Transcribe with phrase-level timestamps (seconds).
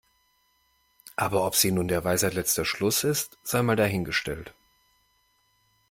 [1.15, 4.51] Aber ob sie nun der Weisheit letzter Schluss ist, sei mal dahingestellt.